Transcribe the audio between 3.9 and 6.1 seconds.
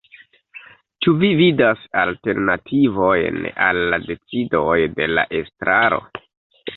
la decidoj de la estraro?